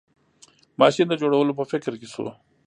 ماشین 0.81 1.05
د 1.09 1.13
جوړولو 1.21 1.57
په 1.59 1.63
فکر 1.71 1.93
کې 1.99 2.07
شو. 2.13 2.25